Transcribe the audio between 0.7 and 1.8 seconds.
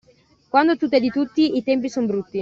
tutto è di tutti, i